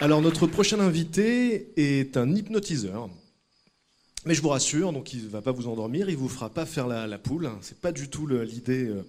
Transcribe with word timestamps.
Alors 0.00 0.22
notre 0.22 0.46
prochain 0.46 0.78
invité 0.78 1.72
est 1.76 2.16
un 2.16 2.32
hypnotiseur. 2.32 3.10
Mais 4.26 4.34
je 4.34 4.42
vous 4.42 4.50
rassure, 4.50 4.92
donc 4.92 5.12
il 5.12 5.24
ne 5.24 5.28
va 5.28 5.42
pas 5.42 5.50
vous 5.50 5.66
endormir, 5.66 6.08
il 6.08 6.12
ne 6.12 6.18
vous 6.18 6.28
fera 6.28 6.50
pas 6.50 6.66
faire 6.66 6.86
la, 6.86 7.18
poule. 7.18 7.50
C'est 7.62 7.80
pas 7.80 7.90
du 7.90 8.08
tout 8.08 8.26
l'idée 8.28 8.86
euh, 8.86 9.02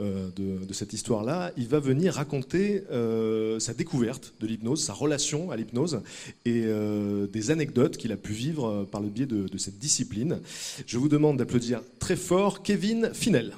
euh, 0.00 0.28
de, 0.34 0.72
cette 0.72 0.92
histoire-là. 0.92 1.52
Il 1.56 1.68
va 1.68 1.78
venir 1.78 2.14
raconter 2.14 2.82
euh, 2.90 3.60
sa 3.60 3.74
découverte 3.74 4.34
de 4.40 4.48
l'hypnose, 4.48 4.82
sa 4.82 4.92
relation 4.92 5.52
à 5.52 5.56
l'hypnose 5.56 6.00
et 6.44 6.64
des 7.32 7.50
anecdotes 7.52 7.96
qu'il 7.96 8.10
a 8.10 8.16
pu 8.16 8.32
vivre 8.32 8.88
par 8.90 9.00
le 9.00 9.10
biais 9.10 9.26
de 9.26 9.58
cette 9.58 9.78
discipline. 9.78 10.40
Je 10.86 10.98
vous 10.98 11.08
demande 11.08 11.36
d'applaudir 11.36 11.80
très 12.00 12.16
fort 12.16 12.64
Kevin 12.64 13.10
Finel. 13.12 13.52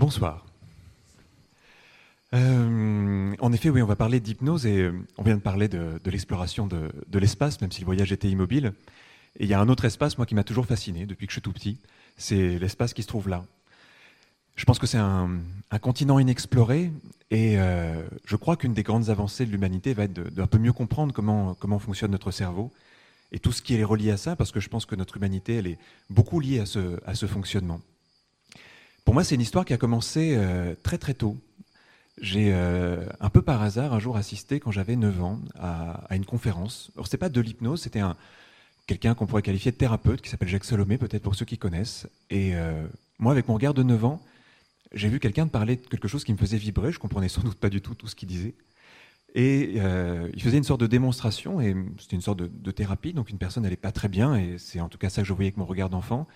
Bonsoir. 0.00 0.46
Euh, 2.32 3.34
en 3.38 3.52
effet, 3.52 3.68
oui, 3.68 3.82
on 3.82 3.86
va 3.86 3.96
parler 3.96 4.18
d'hypnose 4.18 4.64
et 4.64 4.78
euh, 4.78 4.92
on 5.18 5.22
vient 5.22 5.36
de 5.36 5.42
parler 5.42 5.68
de, 5.68 6.00
l'exploration 6.06 6.66
de, 6.66 7.18
l'espace, 7.18 7.60
même 7.60 7.70
si 7.70 7.82
le 7.82 7.84
voyage 7.84 8.10
était 8.10 8.30
immobile. 8.30 8.72
Et 9.38 9.44
il 9.44 9.50
y 9.50 9.52
a 9.52 9.60
un 9.60 9.68
autre 9.68 9.84
espace, 9.84 10.16
moi, 10.16 10.24
qui 10.24 10.34
m'a 10.34 10.42
toujours 10.42 10.64
fasciné 10.64 11.04
depuis 11.04 11.26
que 11.26 11.32
je 11.32 11.34
suis 11.34 11.42
tout 11.42 11.52
petit. 11.52 11.76
C'est 12.16 12.58
l'espace 12.58 12.94
qui 12.94 13.02
se 13.02 13.08
trouve 13.08 13.28
là. 13.28 13.44
Je 14.56 14.64
pense 14.64 14.78
que 14.78 14.86
c'est 14.86 14.96
un, 14.96 15.38
un 15.70 15.78
continent 15.78 16.18
inexploré 16.18 16.90
et 17.30 17.58
euh, 17.58 18.02
je 18.24 18.36
crois 18.36 18.56
qu'une 18.56 18.72
des 18.72 18.82
grandes 18.82 19.10
avancées 19.10 19.44
de 19.44 19.50
l'humanité 19.50 19.92
va 19.92 20.04
être 20.04 20.14
de- 20.14 20.30
d'un 20.30 20.46
peu 20.46 20.56
mieux 20.56 20.72
comprendre 20.72 21.12
comment, 21.12 21.78
fonctionne 21.78 22.12
notre 22.12 22.30
cerveau 22.30 22.72
et 23.32 23.38
tout 23.38 23.52
ce 23.52 23.60
qui 23.60 23.74
est 23.74 23.84
relié 23.84 24.12
à 24.12 24.16
ça, 24.16 24.34
parce 24.34 24.50
que 24.50 24.60
je 24.60 24.70
pense 24.70 24.86
que 24.86 24.96
notre 24.96 25.18
humanité, 25.18 25.56
elle 25.56 25.66
est 25.66 25.78
beaucoup 26.08 26.40
liée 26.40 26.60
à 26.60 26.64
ce 27.14 27.26
fonctionnement. 27.26 27.82
Pour 29.10 29.14
moi, 29.14 29.24
c'est 29.24 29.34
une 29.34 29.40
histoire 29.40 29.64
qui 29.64 29.72
a 29.72 29.76
commencé 29.76 30.36
euh, 30.36 30.76
très 30.84 30.96
très 30.96 31.14
tôt. 31.14 31.36
J'ai 32.20 32.52
euh, 32.52 33.04
un 33.18 33.28
peu 33.28 33.42
par 33.42 33.60
hasard 33.60 33.92
un 33.92 33.98
jour 33.98 34.16
assisté, 34.16 34.60
quand 34.60 34.70
j'avais 34.70 34.94
9 34.94 35.24
ans, 35.24 35.40
à, 35.58 36.14
une 36.14 36.24
conférence. 36.24 36.92
Alors, 36.94 37.08
c'était 37.08 37.18
pas 37.18 37.28
de 37.28 37.40
l'hypnose, 37.40 37.82
c'était 37.82 37.98
un, 37.98 38.14
quelqu'un 38.86 39.16
qu'on 39.16 39.26
pourrait 39.26 39.42
qualifier 39.42 39.72
de 39.72 39.76
thérapeute, 39.76 40.20
qui 40.20 40.28
s'appelle 40.30 40.46
Jacques 40.46 40.64
Salomé, 40.64 40.96
peut-être 40.96 41.24
pour 41.24 41.34
ceux 41.34 41.44
qui 41.44 41.58
connaissent. 41.58 42.06
Et 42.30 42.54
euh, 42.54 42.86
moi, 43.18 43.32
avec 43.32 43.48
mon 43.48 43.54
regard 43.54 43.74
de 43.74 43.82
9 43.82 44.04
ans, 44.04 44.22
j'ai 44.92 45.08
vu 45.08 45.18
quelqu'un 45.18 45.48
parler 45.48 45.74
de 45.74 45.88
quelque 45.88 46.06
chose 46.06 46.22
qui 46.22 46.32
me 46.32 46.38
faisait 46.38 46.58
vibrer. 46.58 46.92
Je 46.92 47.00
comprenais 47.00 47.28
sans 47.28 47.42
doute 47.42 47.58
pas 47.58 47.68
du 47.68 47.80
tout 47.80 47.96
tout 47.96 48.06
ce 48.06 48.14
qu'il 48.14 48.28
disait. 48.28 48.54
Et 49.34 49.74
il 49.74 50.40
faisait 50.40 50.58
une 50.58 50.62
sorte 50.62 50.82
de 50.82 50.86
démonstration, 50.86 51.60
et 51.60 51.74
c'était 51.98 52.14
une 52.14 52.22
sorte 52.22 52.38
de 52.42 52.70
thérapie. 52.70 53.12
Donc 53.12 53.30
une 53.30 53.38
personne 53.38 53.64
n'allait 53.64 53.74
pas 53.74 53.90
très 53.90 54.08
bien, 54.08 54.36
et 54.36 54.56
c'est 54.58 54.80
en 54.80 54.88
tout 54.88 54.98
cas 54.98 55.10
ça 55.10 55.22
que 55.22 55.26
je 55.26 55.32
voyais 55.32 55.48
avec 55.48 55.56
mon 55.56 55.66
regard 55.66 55.90
d'enfant. 55.90 56.28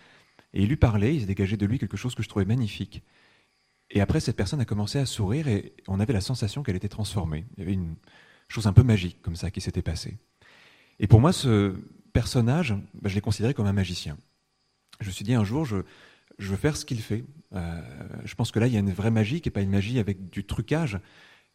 Et 0.54 0.62
il 0.62 0.68
lui 0.68 0.76
parlait, 0.76 1.14
il 1.14 1.20
s'est 1.20 1.26
dégagé 1.26 1.56
de 1.56 1.66
lui 1.66 1.78
quelque 1.78 1.96
chose 1.96 2.14
que 2.14 2.22
je 2.22 2.28
trouvais 2.28 2.44
magnifique. 2.44 3.02
Et 3.90 4.00
après, 4.00 4.20
cette 4.20 4.36
personne 4.36 4.60
a 4.60 4.64
commencé 4.64 4.98
à 4.98 5.04
sourire, 5.06 5.48
et 5.48 5.74
on 5.88 6.00
avait 6.00 6.12
la 6.12 6.20
sensation 6.20 6.62
qu'elle 6.62 6.76
était 6.76 6.88
transformée. 6.88 7.44
Il 7.56 7.60
y 7.60 7.62
avait 7.62 7.74
une 7.74 7.96
chose 8.48 8.66
un 8.66 8.72
peu 8.72 8.82
magique 8.82 9.20
comme 9.20 9.36
ça 9.36 9.50
qui 9.50 9.60
s'était 9.60 9.82
passée. 9.82 10.16
Et 11.00 11.06
pour 11.06 11.20
moi, 11.20 11.32
ce 11.32 11.74
personnage, 12.12 12.74
ben, 12.94 13.08
je 13.08 13.14
l'ai 13.14 13.20
considéré 13.20 13.52
comme 13.52 13.66
un 13.66 13.72
magicien. 13.72 14.16
Je 15.00 15.08
me 15.08 15.12
suis 15.12 15.24
dit 15.24 15.34
un 15.34 15.44
jour, 15.44 15.64
je, 15.64 15.78
je 16.38 16.48
veux 16.50 16.56
faire 16.56 16.76
ce 16.76 16.84
qu'il 16.84 17.00
fait. 17.00 17.24
Euh, 17.52 17.82
je 18.24 18.34
pense 18.36 18.52
que 18.52 18.60
là, 18.60 18.68
il 18.68 18.72
y 18.72 18.76
a 18.76 18.80
une 18.80 18.92
vraie 18.92 19.10
magie 19.10 19.40
qui 19.40 19.48
n'est 19.48 19.52
pas 19.52 19.62
une 19.62 19.70
magie 19.70 19.98
avec 19.98 20.30
du 20.30 20.44
trucage. 20.44 20.98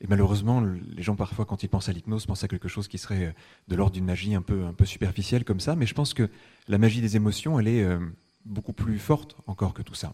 Et 0.01 0.07
malheureusement, 0.07 0.59
le- 0.59 0.79
les 0.95 1.03
gens, 1.03 1.15
parfois, 1.15 1.45
quand 1.45 1.63
ils 1.63 1.69
pensent 1.69 1.87
à 1.89 1.93
l'hypnose, 1.93 2.25
pensent 2.25 2.43
à 2.43 2.47
quelque 2.49 2.67
chose 2.67 2.89
qui 2.89 2.97
serait 2.97 3.33
de 3.69 3.75
l'ordre 3.75 3.93
d'une 3.93 4.05
magie 4.05 4.35
un 4.35 4.41
peu, 4.41 4.65
un 4.65 4.73
peu 4.73 4.85
superficielle 4.85 5.45
comme 5.45 5.61
ça. 5.61 5.75
Mais 5.75 5.85
je 5.85 5.93
pense 5.93 6.13
que 6.13 6.29
la 6.67 6.77
magie 6.77 6.99
des 7.01 7.15
émotions, 7.15 7.59
elle 7.59 7.69
est 7.69 7.83
euh, 7.83 7.99
beaucoup 8.45 8.73
plus 8.73 8.99
forte 8.99 9.35
encore 9.47 9.73
que 9.73 9.81
tout 9.81 9.95
ça. 9.95 10.13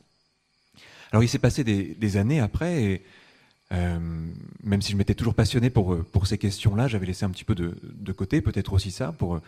Alors, 1.11 1.23
il 1.23 1.29
s'est 1.29 1.39
passé 1.39 1.63
des, 1.63 2.17
années 2.17 2.39
après, 2.39 2.83
et 2.83 3.03
euh, 3.71 4.29
même 4.63 4.81
si 4.81 4.91
je 4.91 4.97
m'étais 4.97 5.15
toujours 5.15 5.33
passionné 5.33 5.69
pour, 5.69 5.93
euh, 5.93 6.03
pour 6.03 6.27
ces 6.27 6.37
questions-là, 6.37 6.87
j'avais 6.87 7.05
laissé 7.05 7.25
un 7.25 7.29
petit 7.29 7.43
peu 7.43 7.55
de, 7.55 8.11
côté, 8.11 8.41
peut-être 8.41 8.73
aussi 8.73 8.91
ça, 8.91 9.11
pour 9.11 9.35
euh, 9.35 9.41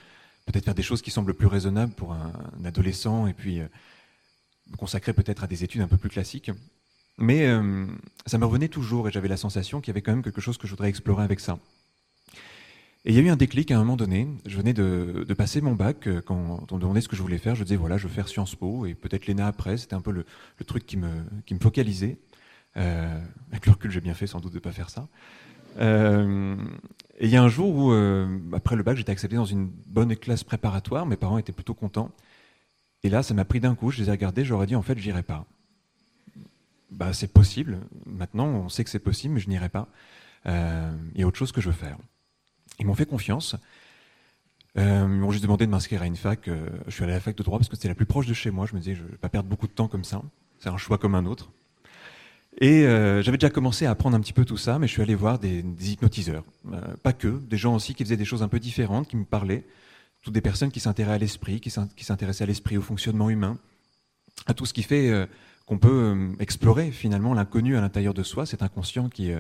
peut-être 0.46 0.66
faire 0.66 0.76
des 0.76 0.84
choses 0.84 1.02
qui 1.02 1.12
semblent 1.12 1.34
plus 1.34 1.48
raisonnables 1.48 1.94
pour 1.94 2.14
un, 2.14 2.32
adolescent, 2.64 3.28
et 3.28 3.34
puis 3.34 3.60
me 3.60 4.78
consacrer 4.78 5.14
peut-être 5.14 5.44
à 5.44 5.48
des 5.48 5.64
études 5.64 5.82
un 5.82 5.88
peu 5.88 5.98
plus 5.98 6.10
classiques. 6.10 6.52
Mais 7.18 7.48
ça 8.28 8.38
me 8.38 8.46
revenait 8.46 8.68
toujours 8.68 9.08
et 9.10 9.12
j'avais 9.12 9.28
la 9.28 9.38
sensation 9.38 9.82
qu'il 9.82 9.90
y 9.90 9.94
avait 9.94 10.04
quand 10.04 10.12
même 10.12 10.22
quelque 10.22 10.40
chose 10.40 10.58
que 10.58 10.68
je 10.68 10.72
voudrais 10.72 10.88
explorer 10.88 11.24
avec 11.24 11.40
ça. 11.40 11.58
Et 13.08 13.12
il 13.12 13.16
y 13.16 13.20
a 13.20 13.22
eu 13.22 13.30
un 13.30 13.38
déclic 13.38 13.72
à 13.72 13.78
un 13.78 13.80
moment 13.80 13.96
donné. 13.96 14.28
Je 14.46 14.58
venais 14.58 14.74
de, 14.74 15.26
passer 15.38 15.62
mon 15.62 15.76
bac. 15.76 16.08
euh, 16.08 16.22
Quand 16.22 16.68
on 16.70 16.76
me 16.76 16.82
demandait 16.82 17.00
ce 17.00 17.08
que 17.08 17.16
je 17.16 17.22
voulais 17.22 17.38
faire, 17.38 17.56
je 17.56 17.64
disais 17.64 17.78
voilà, 17.78 17.98
je 17.98 18.06
veux 18.06 18.14
faire 18.14 18.28
Sciences 18.28 18.54
Po 18.56 18.86
et 18.86 18.96
peut-être 18.96 19.28
l'ENA 19.28 19.48
après. 19.48 19.78
C'était 19.78 19.94
un 19.94 20.02
peu 20.02 20.12
le, 20.12 20.26
truc 20.66 20.86
qui 20.86 20.98
me, 20.98 21.08
focalisait. 21.62 22.18
Euh, 22.76 23.18
avec 23.50 23.66
le 23.66 23.72
recul, 23.72 23.92
j'ai 23.92 24.02
bien 24.02 24.14
fait 24.14 24.28
sans 24.28 24.42
doute 24.42 24.52
de 24.52 24.58
ne 24.58 24.62
pas 24.62 24.74
faire 24.74 24.90
ça. 24.90 25.08
Euh, 25.80 26.58
et 27.18 27.28
il 27.28 27.32
y 27.32 27.38
a 27.38 27.44
un 27.44 27.48
jour 27.48 27.74
où, 27.74 27.94
après 28.54 28.76
le 28.76 28.84
bac, 28.84 28.98
j'étais 28.98 29.14
accepté 29.14 29.38
dans 29.38 29.46
une 29.46 29.68
bonne 29.88 30.14
classe 30.18 30.44
préparatoire. 30.44 31.06
Mes 31.06 31.16
parents 31.16 31.38
étaient 31.38 31.54
plutôt 31.54 31.76
contents. 31.76 32.12
Et 33.04 33.10
là, 33.10 33.24
ça 33.24 33.34
m'a 33.34 33.46
pris 33.46 33.62
d'un 33.62 33.76
coup. 33.76 33.90
Je 33.90 34.02
les 34.02 34.10
ai 34.10 34.12
regardés. 34.12 34.44
J'aurais 34.44 34.68
dit 34.68 34.76
en 34.76 34.82
fait, 34.82 34.98
j'irai 34.98 35.24
pas. 35.24 35.46
Bah, 36.92 37.14
c'est 37.14 37.32
possible. 37.32 37.78
Maintenant, 38.06 38.48
on 38.48 38.68
sait 38.68 38.84
que 38.84 38.90
c'est 38.90 39.00
possible, 39.00 39.36
mais 39.36 39.40
je 39.40 39.48
n'irai 39.48 39.70
pas. 39.70 39.88
Il 40.46 41.22
y 41.22 41.24
a 41.24 41.28
autre 41.28 41.38
chose 41.38 41.54
que 41.54 41.62
je 41.62 41.70
veux 41.70 41.76
faire. 41.76 41.98
Ils 42.80 42.86
m'ont 42.86 42.94
fait 42.96 43.06
confiance. 43.06 43.56
Euh, 44.78 45.02
ils 45.04 45.20
m'ont 45.20 45.32
juste 45.32 45.44
demandé 45.44 45.66
de 45.66 45.72
m'inscrire 45.72 46.02
à 46.02 46.06
une 46.06 46.16
fac. 46.16 46.48
Euh, 46.48 46.68
je 46.88 46.94
suis 46.94 47.04
allé 47.04 47.14
à 47.14 47.16
la 47.16 47.22
fac 47.22 47.36
de 47.36 47.44
droit 47.44 47.58
parce 47.58 47.70
que 47.70 47.76
c'était 47.76 47.88
la 47.88 47.96
plus 47.96 48.06
proche 48.06 48.28
de 48.28 48.34
chez 48.34 48.52
moi. 48.52 48.66
Je 48.66 48.76
me 48.76 48.80
disais, 48.80 48.96
je 48.96 49.04
ne 49.04 49.08
vais 49.08 49.18
pas 49.18 49.30
perdre 49.30 49.50
beaucoup 49.50 49.68
de 49.68 49.72
temps 49.72 49.88
comme 49.88 50.04
ça. 50.04 50.22
C'est 50.60 50.70
un 50.70 50.78
choix 50.78 50.98
comme 50.98 51.16
un 51.16 51.26
autre. 51.26 51.50
Et 52.60 52.86
euh, 52.86 53.22
j'avais 53.22 53.38
déjà 53.38 53.52
commencé 53.52 53.86
à 53.86 53.92
apprendre 53.92 54.18
un 54.18 54.20
petit 54.20 54.34
peu 54.34 54.44
tout 54.44 54.58
ça, 54.58 54.80
mais 54.80 54.88
je 54.88 54.94
suis 54.94 55.02
allé 55.02 55.14
voir 55.14 55.38
des, 55.38 55.64
hypnotiseurs. 55.80 56.44
Euh, 56.74 56.96
pas 57.04 57.14
que, 57.14 57.28
des 57.28 57.58
gens 57.58 57.76
aussi 57.76 57.94
qui 57.94 58.04
faisaient 58.04 58.18
des 58.18 58.26
choses 58.26 58.42
un 58.42 58.48
peu 58.48 58.60
différentes, 58.60 59.08
qui 59.08 59.16
me 59.16 59.26
parlaient. 59.26 59.64
Toutes 60.24 60.34
des 60.34 60.42
personnes 60.42 60.72
qui 60.72 60.80
s'intéressaient 60.80 61.16
à 61.16 61.20
l'esprit, 61.20 61.60
qui 61.60 61.70
s'in- 61.70 61.88
qui 61.96 62.04
s'intéressaient 62.04 62.46
à 62.46 62.48
l'esprit, 62.48 62.78
au 62.78 62.82
fonctionnement 62.82 63.30
humain, 63.30 63.58
à 64.48 64.56
tout 64.56 64.66
ce 64.66 64.74
qui 64.74 64.82
fait 64.82 65.10
euh, 65.10 65.28
qu'on 65.68 65.78
peut 65.78 66.16
euh, 66.16 66.32
explorer 66.40 66.92
finalement 66.92 67.36
l'inconnu 67.36 67.78
à 67.78 67.82
l'intérieur 67.82 68.16
de 68.16 68.24
soi, 68.24 68.48
cet 68.48 68.64
inconscient 68.64 69.10
qui, 69.10 69.32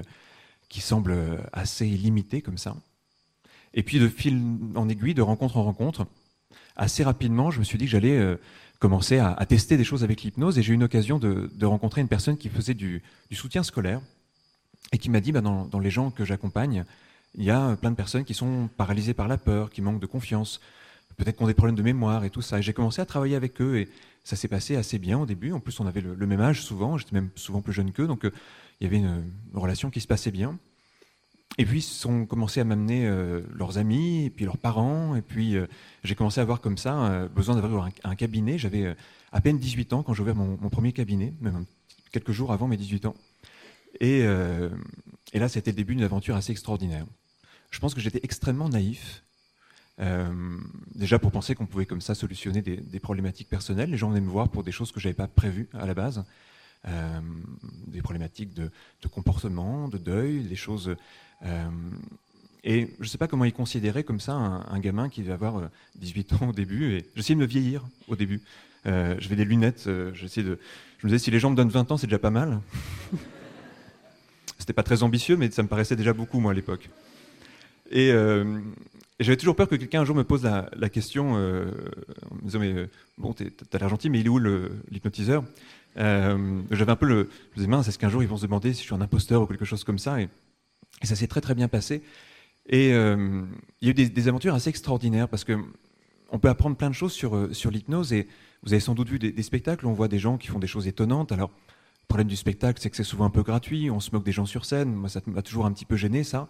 qui 0.70 0.82
semble 0.82 1.16
assez 1.54 1.86
limité 1.86 2.42
comme 2.44 2.60
ça. 2.60 2.76
Et 3.78 3.84
puis 3.84 4.00
de 4.00 4.10
fil 4.10 4.42
en 4.76 4.90
aiguille, 4.90 5.14
de 5.14 5.22
rencontre 5.22 5.56
en 5.58 5.64
rencontre, 5.64 6.08
assez 6.76 7.04
rapidement, 7.04 7.52
je 7.52 7.60
me 7.60 7.64
suis 7.64 7.78
dit 7.78 7.86
que 7.86 7.92
j'allais 7.92 8.18
euh, 8.18 8.36
commencer 8.80 9.20
à, 9.20 9.46
tester 9.46 9.78
des 9.78 9.84
choses 9.84 10.04
avec 10.04 10.24
l'hypnose 10.24 10.58
et 10.58 10.64
j'ai 10.64 10.74
eu 10.74 10.76
une 10.76 10.84
occasion 10.84 11.20
de, 11.20 11.66
rencontrer 11.66 12.02
une 12.02 12.08
personne 12.08 12.38
qui 12.38 12.50
faisait 12.50 12.74
du, 12.74 13.04
soutien 13.32 13.62
scolaire 13.62 14.02
et 14.92 14.98
qui 14.98 15.12
m'a 15.12 15.22
dit, 15.22 15.32
bah, 15.32 15.42
dans, 15.42 15.80
les 15.80 15.92
gens 15.92 16.10
que 16.10 16.26
j'accompagne, 16.26 16.86
il 17.36 17.44
y 17.44 17.52
a 17.52 17.76
plein 17.76 17.92
de 17.92 17.96
personnes 17.96 18.26
qui 18.26 18.34
sont 18.34 18.68
paralysées 18.78 19.14
par 19.14 19.28
la 19.28 19.38
peur, 19.38 19.70
qui 19.70 19.84
manquent 19.84 20.02
de 20.02 20.08
confiance, 20.08 20.60
peut-être 21.16 21.38
qui 21.38 21.44
ont 21.44 21.48
des 21.48 21.54
problèmes 21.54 21.76
de 21.76 21.84
mémoire 21.84 22.26
et 22.26 22.32
tout 22.32 22.42
ça. 22.42 22.58
Et 22.58 22.64
j'ai 22.64 22.74
commencé 22.74 23.00
à 23.00 23.06
travailler 23.06 23.36
avec 23.36 23.62
eux 23.62 23.78
et 23.78 23.90
ça 24.24 24.36
s'est 24.36 24.48
passé 24.48 24.76
assez 24.76 24.98
bien 24.98 25.20
au 25.20 25.28
début. 25.28 25.52
En 25.52 25.60
plus, 25.60 25.80
on 25.80 25.86
avait 25.86 26.02
le, 26.02 26.16
même 26.26 26.42
âge 26.42 26.64
souvent, 26.64 26.98
j'étais 26.98 27.14
même 27.14 27.30
souvent 27.36 27.62
plus 27.62 27.74
jeune 27.74 27.92
qu'eux, 27.92 28.08
donc 28.08 28.26
euh, 28.26 28.32
il 28.82 28.86
y 28.86 28.88
avait 28.88 28.98
une 28.98 29.32
relation 29.54 29.92
qui 29.92 30.02
se 30.02 30.08
passait 30.08 30.32
bien. 30.32 30.58
Et 31.58 31.66
puis, 31.66 31.80
ils 31.80 32.08
ont 32.08 32.26
commencé 32.26 32.60
à 32.60 32.64
m'amener 32.64 33.08
euh, 33.08 33.42
leurs 33.54 33.78
amis, 33.78 34.32
puis 34.36 34.46
leurs 34.46 34.58
parents, 34.58 35.16
et 35.16 35.22
puis 35.24 35.56
euh, 35.56 35.66
j'ai 36.04 36.14
commencé 36.14 36.40
à 36.40 36.44
avoir 36.44 36.62
comme 36.62 36.78
ça 36.78 37.06
euh, 37.06 37.28
besoin 37.28 37.56
d'avoir 37.56 37.90
un, 38.04 38.16
cabinet. 38.16 38.60
J'avais 38.60 38.96
à 39.32 39.42
peine 39.42 39.58
18 39.58 39.94
ans 39.94 40.04
quand 40.04 40.14
j'ai 40.14 40.22
ouvert 40.22 40.36
mon, 40.36 40.70
premier 40.70 40.92
cabinet, 40.92 41.34
même 41.42 41.66
quelques 42.12 42.32
jours 42.32 42.52
avant 42.52 42.68
mes 42.68 42.78
18 42.78 43.08
ans. 43.08 43.16
Et, 44.00 44.24
là, 45.34 45.50
c'était 45.50 45.72
le 45.72 45.78
début 45.78 45.96
d'une 45.96 46.04
aventure 46.04 46.36
assez 46.36 46.52
extraordinaire. 46.52 47.06
Je 47.72 47.80
pense 47.80 47.96
que 47.96 48.02
j'étais 48.02 48.20
extrêmement 48.24 48.70
naïf. 48.70 49.24
Déjà 50.94 51.18
pour 51.18 51.32
penser 51.32 51.56
qu'on 51.56 51.66
pouvait 51.66 51.88
comme 51.88 52.02
ça 52.02 52.14
solutionner 52.14 52.62
des, 52.62 52.78
des 52.78 53.00
problématiques 53.00 53.50
personnelles. 53.50 53.90
Les 53.90 53.98
gens 53.98 54.10
venaient 54.10 54.22
me 54.22 54.30
voir 54.30 54.50
pour 54.50 54.64
des 54.64 54.72
choses 54.72 54.92
que 54.92 55.00
je 55.00 55.08
n'avais 55.08 55.16
pas 55.16 55.28
prévues 55.28 55.70
à 55.74 55.88
la 55.88 55.96
base. 55.96 56.24
Euh, 56.88 57.20
des 57.88 58.02
problématiques 58.02 58.54
de, 58.54 58.70
comportement, 59.10 59.88
de 59.88 59.98
deuil, 59.98 60.42
des 60.42 60.56
choses. 60.56 60.96
et 62.64 62.88
je 63.00 63.04
ne 63.04 63.08
sais 63.08 63.18
pas 63.18 63.28
comment 63.28 63.46
il 63.46 63.54
considérait 63.54 64.04
comme 64.04 64.20
ça 64.20 64.34
un, 64.34 64.80
gamin 64.80 65.10
qui 65.10 65.24
va 65.24 65.34
avoir 65.34 65.70
18 65.96 66.34
ans 66.34 66.50
au 66.50 66.54
début. 66.54 66.94
Et 66.94 67.06
j'essayais 67.16 67.36
de 67.36 67.42
me 67.42 67.46
vieillir 67.46 67.86
au 68.08 68.16
début. 68.16 68.42
je 68.86 69.28
vais 69.28 69.36
des 69.36 69.46
lunettes. 69.46 69.88
de, 69.88 70.14
je 70.14 70.24
me 71.04 71.10
disais 71.10 71.20
si 71.20 71.32
les 71.32 71.40
gens 71.40 71.50
me 71.50 71.56
donnent 71.56 71.70
20 71.70 71.92
ans, 71.92 71.98
c'est 71.98 72.08
déjà 72.08 72.20
pas 72.20 72.32
mal. 72.32 72.62
C'était 74.60 74.74
pas 74.74 74.84
très 74.84 75.04
ambitieux, 75.04 75.36
mais 75.38 75.52
ça 75.52 75.64
me 75.64 75.68
paraissait 75.68 75.96
déjà 75.96 76.14
beaucoup 76.14 76.40
moi 76.40 76.52
à 76.52 76.56
l'époque. 76.56 76.90
Et, 77.92 78.12
j'avais 79.20 79.38
toujours 79.38 79.56
peur 79.56 79.68
que 79.68 79.76
quelqu'un 79.76 80.02
un 80.02 80.06
jour 80.06 80.16
me 80.16 80.24
pose 80.24 80.44
la, 80.44 80.90
question 80.90 81.38
euh, 81.38 81.72
en 82.30 82.36
me 82.36 82.42
disant 82.44 82.60
mais 82.60 82.72
euh, 82.72 82.90
bon 83.18 83.34
t'as 83.34 83.80
l'air 83.80 83.90
gentil 83.90 84.10
mais 84.10 84.20
il 84.20 84.28
est 84.28 84.30
où 84.30 84.38
l'hypnotiseur? 84.92 85.44
Euh, 85.98 86.62
J'avais 86.72 86.92
un 86.92 86.96
peu 86.96 87.06
le 87.06 87.30
je 87.32 87.50
me 87.52 87.56
disais 87.56 87.68
mince 87.68 87.88
est-ce 87.88 88.00
qu'un 88.00 88.10
jour 88.10 88.24
ils 88.24 88.30
vont 88.30 88.38
se 88.38 88.46
demander 88.46 88.74
si 88.74 88.82
je 88.82 88.86
suis 88.86 88.96
un 88.96 89.02
imposteur 89.02 89.42
ou 89.42 89.46
quelque 89.46 89.66
chose 89.66 89.84
comme 89.84 90.00
ça 90.00 90.22
et, 90.22 90.30
ça 91.04 91.16
s'est 91.16 91.28
très 91.28 91.42
très 91.42 91.54
bien 91.54 91.68
passé. 91.68 92.02
Et 92.70 92.90
il 92.90 93.48
y 93.82 93.88
a 93.88 93.90
eu 93.92 93.94
des, 93.94 94.28
aventures 94.28 94.56
assez 94.56 94.70
extraordinaires 94.70 95.30
parce 95.30 95.44
que 95.44 95.58
on 96.32 96.40
peut 96.40 96.50
apprendre 96.50 96.76
plein 96.76 96.90
de 96.90 96.96
choses 96.96 97.14
sur 97.14 97.56
sur 97.56 97.70
l'hypnose 97.70 98.14
et 98.14 98.28
vous 98.64 98.74
avez 98.74 98.80
sans 98.80 98.96
doute 98.96 99.10
vu 99.10 99.20
des, 99.20 99.44
spectacles 99.44 99.86
où 99.86 99.90
on 99.90 99.94
voit 99.94 100.08
des 100.08 100.18
gens 100.18 100.38
qui 100.38 100.48
font 100.48 100.58
des 100.58 100.68
choses 100.68 100.88
étonnantes. 100.88 101.32
Alors 101.32 101.52
le 101.52 102.08
problème 102.08 102.28
du 102.28 102.36
spectacle 102.36 102.82
c'est 102.82 102.90
que 102.90 102.96
c'est 102.96 103.04
souvent 103.04 103.26
un 103.26 103.30
peu 103.30 103.44
gratuit 103.44 103.92
on 103.92 104.00
se 104.00 104.10
moque 104.12 104.24
des 104.24 104.32
gens 104.32 104.48
sur 104.48 104.66
scène 104.66 104.92
moi 104.94 105.08
ça 105.08 105.22
m'a 105.28 105.44
toujours 105.44 105.68
un 105.68 105.72
petit 105.72 105.86
peu 105.86 105.98
gêné 105.98 106.24
ça. 106.24 106.48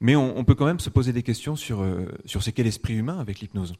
Mais 0.00 0.14
on, 0.14 0.44
peut 0.44 0.54
quand 0.54 0.66
même 0.66 0.80
se 0.80 0.90
poser 0.90 1.12
des 1.12 1.22
questions 1.22 1.56
sur, 1.56 1.80
euh, 1.80 2.06
sur 2.26 2.42
ce 2.42 2.50
qu'est 2.50 2.62
l'esprit 2.62 2.94
humain 2.94 3.18
avec 3.18 3.40
l'hypnose. 3.40 3.74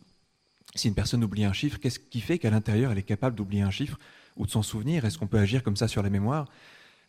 Si 0.75 0.89
une 0.89 0.95
personne 0.95 1.25
oublie 1.25 1.45
un 1.45 1.53
chiffre, 1.53 1.79
qu'est-ce 1.79 1.99
qui 1.99 2.21
fait 2.21 2.39
qu'à 2.39 2.51
l'intérieur, 2.51 2.93
elle 2.93 2.99
est 2.99 3.03
capable 3.03 3.37
d'oublier 3.37 3.63
un 3.63 3.71
chiffre 3.71 3.99
ou 4.37 4.47
de 4.47 4.51
s'en 4.51 4.63
souvenir? 4.63 5.05
Est-ce 5.05 5.19
qu'on 5.19 5.27
peut 5.27 5.39
agir 5.39 5.63
comme 5.63 5.77
ça 5.77 5.89
sur 5.89 6.03
la 6.03 6.11
mémoire? 6.11 6.49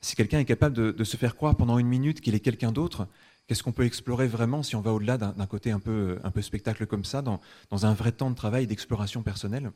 Si 0.02 0.16
quelqu'un 0.16 0.40
est 0.40 0.46
capable 0.46 0.94
de, 0.94 1.04
se 1.04 1.18
faire 1.18 1.36
croire 1.36 1.56
pendant 1.56 1.80
une 1.80 1.88
minute 1.88 2.22
qu'il 2.22 2.36
est 2.36 2.40
quelqu'un 2.40 2.72
d'autre, 2.72 3.08
qu'est-ce 3.48 3.64
qu'on 3.64 3.72
peut 3.72 3.86
explorer 3.86 4.28
vraiment 4.28 4.64
si 4.64 4.76
on 4.76 4.82
va 4.82 4.94
au-delà 4.94 5.18
d'un 5.18 5.46
côté 5.48 5.72
un 5.72 5.80
peu, 5.80 6.20
un 6.24 6.32
peu 6.32 6.42
spectacle 6.42 6.86
comme 6.86 7.04
ça, 7.04 7.22
dans, 7.22 7.40
un 7.72 7.94
vrai 7.94 8.12
temps 8.12 8.30
de 8.30 8.36
travail, 8.36 8.68
d'exploration 8.68 9.24
personnelle? 9.24 9.72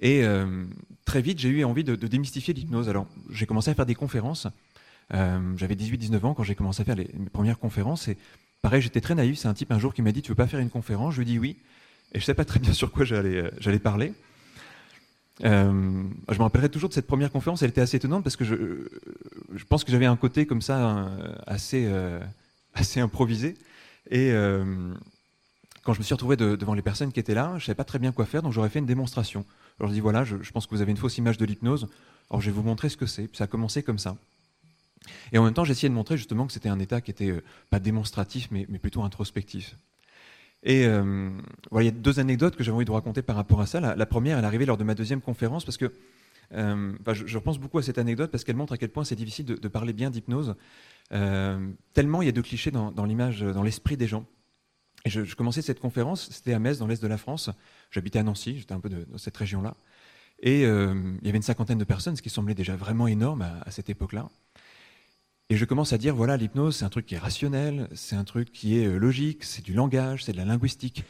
Et 0.00 0.24
euh, 0.24 0.66
très 1.04 1.22
vite, 1.22 1.38
j'ai 1.38 1.48
eu 1.48 1.64
envie 1.64 1.84
de, 1.84 1.94
de 1.94 2.06
démystifier 2.08 2.52
l'hypnose. 2.52 2.88
Alors, 2.88 3.06
j'ai 3.30 3.46
commencé 3.46 3.70
à 3.70 3.74
faire 3.74 3.86
des 3.86 3.94
conférences 3.94 4.48
euh, 5.12 5.56
j'avais 5.56 5.74
18-19 5.74 6.24
ans 6.24 6.34
quand 6.34 6.44
j'ai 6.44 6.54
commencé 6.54 6.82
à 6.82 6.84
faire 6.84 6.96
les, 6.96 7.10
mes 7.14 7.28
premières 7.28 7.58
conférences. 7.58 8.08
Et 8.08 8.16
pareil, 8.62 8.82
j'étais 8.82 9.00
très 9.00 9.14
naïf. 9.14 9.38
C'est 9.38 9.48
un 9.48 9.54
type 9.54 9.72
un 9.72 9.78
jour 9.78 9.92
qui 9.92 10.02
m'a 10.02 10.12
dit 10.12 10.22
Tu 10.22 10.30
veux 10.30 10.36
pas 10.36 10.46
faire 10.46 10.60
une 10.60 10.70
conférence 10.70 11.14
Je 11.14 11.22
lui 11.22 11.28
ai 11.28 11.32
dit 11.32 11.38
oui. 11.38 11.56
Et 12.14 12.18
je 12.18 12.22
ne 12.22 12.26
sais 12.26 12.34
pas 12.34 12.44
très 12.44 12.60
bien 12.60 12.72
sur 12.72 12.92
quoi 12.92 13.04
j'allais, 13.04 13.50
euh, 13.66 13.78
parler. 13.78 14.12
Euh, 15.44 16.04
je 16.30 16.38
me 16.38 16.42
rappellerai 16.42 16.68
toujours 16.68 16.88
de 16.88 16.94
cette 16.94 17.08
première 17.08 17.32
conférence. 17.32 17.62
Elle 17.62 17.70
était 17.70 17.80
assez 17.80 17.96
étonnante 17.96 18.22
parce 18.22 18.36
que 18.36 18.44
je, 18.44 18.54
je 19.52 19.64
pense 19.64 19.82
que 19.82 19.90
j'avais 19.90 20.06
un 20.06 20.16
côté 20.16 20.46
comme 20.46 20.62
ça 20.62 21.10
assez, 21.46 21.90
assez 22.72 23.00
improvisé. 23.00 23.56
Et 24.12 24.32
quand 25.82 25.92
je 25.92 25.98
me 25.98 26.04
suis 26.04 26.14
retrouvé 26.14 26.36
devant 26.36 26.74
les 26.74 26.82
personnes 26.82 27.12
qui 27.12 27.18
étaient 27.18 27.34
là, 27.34 27.48
je 27.50 27.54
ne 27.56 27.60
savais 27.60 27.74
pas 27.74 27.84
très 27.84 27.98
bien 27.98 28.12
quoi 28.12 28.26
faire, 28.26 28.42
donc 28.42 28.52
j'aurais 28.52 28.70
fait 28.70 28.78
une 28.78 28.86
démonstration. 28.86 29.44
Alors 29.78 29.90
je 29.90 29.94
dis 29.94 30.00
voilà, 30.00 30.24
je, 30.24 30.36
pense 30.52 30.66
que 30.66 30.74
vous 30.74 30.82
avez 30.82 30.92
une 30.92 30.96
fausse 30.96 31.18
image 31.18 31.36
de 31.36 31.44
l'hypnose. 31.44 31.88
Alors 32.30 32.40
je 32.40 32.46
vais 32.46 32.52
vous 32.52 32.62
montrer 32.62 32.88
ce 32.88 32.96
que 32.96 33.06
c'est. 33.06 33.26
Puis 33.26 33.36
ça 33.36 33.44
a 33.44 33.46
commencé 33.46 33.82
comme 33.82 33.98
ça. 33.98 34.16
Et 35.32 35.38
en 35.38 35.44
même 35.44 35.54
temps, 35.54 35.64
j'essayais 35.64 35.90
de 35.90 35.94
montrer 35.94 36.16
justement 36.16 36.46
que 36.46 36.52
c'était 36.52 36.68
un 36.68 36.78
état 36.78 37.00
qui 37.00 37.10
était 37.10 37.30
euh, 37.30 37.42
pas 37.70 37.78
démonstratif, 37.78 38.48
mais, 38.50 38.64
plutôt 38.64 39.02
introspectif. 39.02 39.76
Et 40.64 40.86
euh, 40.86 41.30
voilà, 41.70 41.84
il 41.84 41.94
y 41.94 41.94
a 41.94 42.00
deux 42.00 42.18
anecdotes 42.18 42.56
que 42.56 42.64
j'avais 42.64 42.74
envie 42.74 42.86
de 42.86 42.90
raconter 42.90 43.20
par 43.20 43.36
rapport 43.36 43.60
à 43.60 43.66
ça. 43.66 43.80
La, 43.80 44.06
première, 44.06 44.38
elle 44.38 44.44
est 44.44 44.46
arrivée 44.46 44.64
lors 44.64 44.78
de 44.78 44.84
ma 44.84 44.94
deuxième 44.94 45.20
conférence 45.20 45.64
parce 45.64 45.76
que 45.76 45.92
euh, 46.52 46.92
je, 47.12 47.36
repense 47.36 47.58
beaucoup 47.58 47.78
à 47.78 47.82
cette 47.82 47.98
anecdote 47.98 48.30
parce 48.30 48.44
qu'elle 48.44 48.56
montre 48.56 48.72
à 48.72 48.78
quel 48.78 48.88
point 48.88 49.04
c'est 49.04 49.14
difficile 49.14 49.44
de, 49.44 49.68
parler 49.68 49.92
bien 49.92 50.10
d'hypnose. 50.10 50.56
tellement 51.10 52.22
il 52.22 52.26
y 52.26 52.28
a 52.28 52.32
de 52.32 52.40
clichés 52.40 52.70
dans, 52.70 53.04
l'image, 53.04 53.42
dans 53.42 53.62
l'esprit 53.62 53.98
des 53.98 54.06
gens. 54.06 54.24
Je, 55.04 55.34
commençais 55.34 55.60
cette 55.60 55.80
conférence, 55.80 56.30
c'était 56.30 56.54
à 56.54 56.58
Metz, 56.58 56.78
dans 56.78 56.86
l'est 56.86 57.02
de 57.02 57.08
la 57.08 57.18
France. 57.18 57.50
J'habitais 57.90 58.18
à 58.18 58.22
Nancy, 58.22 58.58
j'étais 58.58 58.72
un 58.72 58.80
peu 58.80 58.88
dans 58.88 59.18
cette 59.18 59.36
région-là. 59.36 59.76
Et 60.40 60.62
il 60.62 61.20
y 61.22 61.28
avait 61.28 61.36
une 61.36 61.42
cinquantaine 61.42 61.78
de 61.78 61.84
personnes, 61.84 62.16
ce 62.16 62.22
qui 62.22 62.30
semblait 62.30 62.54
déjà 62.54 62.74
vraiment 62.74 63.06
énorme 63.06 63.42
à 63.42 63.70
cette 63.70 63.90
époque-là. 63.90 64.30
Et 65.50 65.56
je 65.56 65.64
commence 65.66 65.92
à 65.92 65.98
dire, 65.98 66.14
voilà, 66.14 66.38
l'hypnose, 66.38 66.76
c'est 66.76 66.86
un 66.86 66.88
truc 66.88 67.04
qui 67.04 67.16
est 67.16 67.18
rationnel, 67.18 67.88
c'est 67.94 68.16
un 68.16 68.24
truc 68.24 68.50
qui 68.50 68.78
est 68.78 68.86
euh, 68.86 68.96
logique, 68.96 69.44
c'est 69.44 69.62
du 69.62 69.74
langage, 69.74 70.24
c'est 70.24 70.32
de 70.32 70.38
la 70.38 70.46
linguistique. 70.46 71.04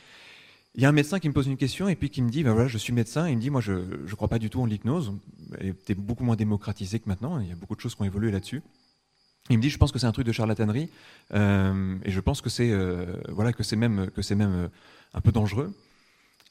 Il 0.75 0.83
y 0.83 0.87
a 0.87 0.89
un 0.89 0.93
médecin 0.93 1.21
qui 1.21 1.29
me 1.29 1.33
pose 1.33 1.47
une 1.47 1.57
question 1.57 1.89
et 1.89 1.95
puis 1.95 2.11
qui 2.11 2.21
me 2.21 2.29
dit, 2.29 2.43
ben 2.43 2.53
voilà, 2.53 2.67
je 2.67 2.77
suis 2.77 2.93
médecin, 2.93 3.29
il 3.29 3.37
me 3.37 3.41
dit, 3.41 3.51
moi, 3.51 3.61
je 3.61 3.73
ne 3.73 4.15
crois 4.17 4.27
pas 4.27 4.41
du 4.41 4.51
tout 4.51 4.61
en 4.61 4.67
l'hypnose. 4.67 5.13
Elle 5.61 5.69
était 5.69 5.95
beaucoup 5.95 6.25
moins 6.25 6.35
démocratisée 6.35 6.99
que 6.99 7.09
maintenant, 7.09 7.39
il 7.39 7.49
y 7.49 7.53
a 7.53 7.55
beaucoup 7.55 7.77
de 7.77 7.81
choses 7.81 7.95
qui 7.95 8.03
ont 8.03 8.07
évolué 8.07 8.33
là-dessus. 8.33 8.61
Il 9.51 9.59
me 9.59 9.63
dit, 9.63 9.71
je 9.71 9.79
pense 9.79 9.93
que 9.93 10.01
c'est 10.01 10.07
un 10.07 10.13
truc 10.13 10.27
de 10.27 10.33
charlatanerie, 10.33 10.89
euh, 11.35 11.97
et 12.05 12.11
je 12.11 12.19
pense 12.19 12.41
que 12.41 12.51
c'est 12.51 12.73
euh, 12.73 13.15
voilà, 13.29 13.53
que 13.53 13.63
c'est 13.63 13.77
même, 13.77 14.11
que 14.11 14.35
même 14.35 14.69
un 15.13 15.21
peu 15.21 15.31
dangereux. 15.31 15.73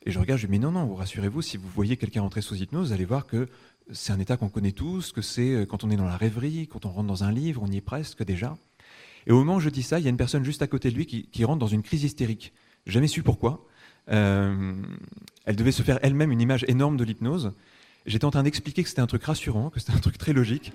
Et 0.05 0.11
je 0.11 0.19
regarde, 0.19 0.39
je 0.39 0.47
lui 0.47 0.51
dis, 0.51 0.59
mais 0.59 0.65
non, 0.65 0.71
non, 0.71 0.85
vous 0.85 0.95
rassurez-vous, 0.95 1.41
si 1.41 1.57
vous 1.57 1.67
voyez 1.69 1.97
quelqu'un 1.97 2.21
rentrer 2.21 2.41
sous 2.41 2.55
hypnose, 2.55 2.87
vous 2.87 2.93
allez 2.93 3.05
voir 3.05 3.25
que 3.25 3.49
c'est 3.91 4.13
un 4.13 4.19
état 4.19 4.37
qu'on 4.37 4.49
connaît 4.49 4.71
tous, 4.71 5.11
que 5.11 5.21
c'est 5.21 5.53
euh, 5.53 5.65
quand 5.65 5.83
on 5.83 5.89
est 5.89 5.95
dans 5.95 6.05
la 6.05 6.17
rêverie, 6.17 6.67
quand 6.67 6.85
on 6.85 6.89
rentre 6.89 7.07
dans 7.07 7.23
un 7.23 7.31
livre, 7.31 7.61
on 7.63 7.71
y 7.71 7.77
est 7.77 7.81
presque 7.81 8.23
déjà. 8.23 8.55
Et 9.27 9.31
au 9.31 9.37
moment 9.37 9.55
où 9.55 9.59
je 9.59 9.69
dis 9.69 9.83
ça, 9.83 9.99
il 9.99 10.03
y 10.03 10.07
a 10.07 10.09
une 10.09 10.17
personne 10.17 10.43
juste 10.43 10.61
à 10.61 10.67
côté 10.67 10.89
de 10.89 10.95
lui 10.95 11.05
qui, 11.05 11.45
rentre 11.45 11.59
dans 11.59 11.67
une 11.67 11.83
crise 11.83 12.03
hystérique. 12.03 12.53
Jamais 12.85 13.07
su 13.07 13.23
pourquoi. 13.23 13.65
Euh, 14.09 14.73
elle 15.45 15.55
devait 15.55 15.71
se 15.71 15.81
faire 15.81 15.99
elle-même 16.01 16.31
une 16.31 16.41
image 16.41 16.65
énorme 16.67 16.97
de 16.97 17.03
l'hypnose. 17.03 17.53
J'étais 18.05 18.25
en 18.25 18.31
train 18.31 18.43
d'expliquer 18.43 18.83
que 18.83 18.89
c'était 18.89 19.01
un 19.01 19.07
truc 19.07 19.23
rassurant, 19.23 19.69
que 19.69 19.79
c'était 19.79 19.93
un 19.93 19.99
truc 19.99 20.17
très 20.17 20.33
logique. 20.33 20.73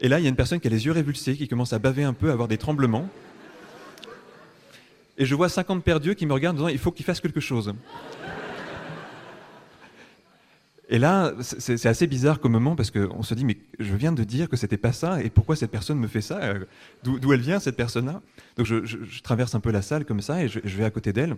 Et 0.00 0.08
là, 0.08 0.18
il 0.18 0.22
y 0.22 0.26
a 0.26 0.30
une 0.30 0.36
personne 0.36 0.60
qui 0.60 0.66
a 0.66 0.70
les 0.70 0.86
yeux 0.86 0.92
révulsés, 0.92 1.36
qui 1.36 1.48
commence 1.48 1.74
à 1.74 1.78
baver 1.78 2.04
un 2.04 2.14
peu, 2.14 2.30
à 2.30 2.32
avoir 2.32 2.48
des 2.48 2.56
tremblements. 2.56 3.08
Et 5.18 5.26
je 5.26 5.34
vois 5.34 5.48
50 5.48 5.82
pères 5.82 6.00
Dieu 6.00 6.14
qui 6.14 6.24
me 6.24 6.32
regardent 6.32 6.56
en 6.56 6.60
disant 6.60 6.68
il 6.68 6.78
faut 6.78 6.92
qu'il 6.92 7.04
fasse 7.04 7.20
quelque 7.20 7.40
chose. 7.40 7.74
Et 10.90 10.98
là, 10.98 11.34
c'est 11.40 11.84
assez 11.84 12.06
bizarre 12.06 12.40
comme 12.40 12.52
moment 12.52 12.74
parce 12.74 12.90
qu'on 12.90 13.22
se 13.22 13.34
dit, 13.34 13.44
mais 13.44 13.58
je 13.78 13.94
viens 13.94 14.12
de 14.12 14.24
dire 14.24 14.48
que 14.48 14.56
c'était 14.56 14.78
pas 14.78 14.92
ça, 14.92 15.22
et 15.22 15.28
pourquoi 15.28 15.54
cette 15.54 15.70
personne 15.70 15.98
me 15.98 16.06
fait 16.06 16.22
ça? 16.22 16.38
Euh, 16.38 16.64
D'où 17.04 17.32
elle 17.34 17.40
vient, 17.40 17.60
cette 17.60 17.76
personne-là? 17.76 18.22
Donc 18.56 18.66
je, 18.66 19.20
traverse 19.22 19.54
un 19.54 19.60
peu 19.60 19.70
la 19.70 19.82
salle 19.82 20.06
comme 20.06 20.22
ça, 20.22 20.42
et 20.42 20.48
je, 20.48 20.60
vais 20.60 20.84
à 20.84 20.90
côté 20.90 21.12
d'elle, 21.12 21.36